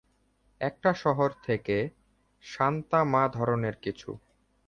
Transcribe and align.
একটা 0.61 0.93
শহর 0.93 1.29
থেকে— 1.43 1.77
সান্তা 2.43 2.99
মা-ধরণের 3.03 3.75
কিছু। 3.75 4.09